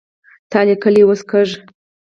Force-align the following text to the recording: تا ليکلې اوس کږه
تا 0.51 0.59
ليکلې 0.67 1.03
اوس 1.05 1.21
کږه 1.29 1.57